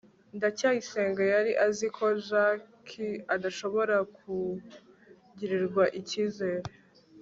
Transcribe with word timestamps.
ndacyayisenga 0.37 1.21
yari 1.33 1.51
azi 1.65 1.87
ko 1.97 2.05
jaki 2.27 3.07
adashobora 3.35 3.95
kugirirwa 4.17 5.83
ikizere 5.99 6.67